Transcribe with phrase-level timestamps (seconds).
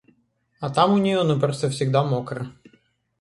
[0.59, 2.47] А там у нее, ну, просто всегда мокро.